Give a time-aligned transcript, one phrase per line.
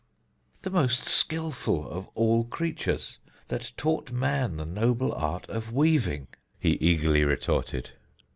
[0.63, 3.19] "The most skilful of all creatures,
[3.49, 7.91] that taught man the noble art of weaving," he eagerly retorted.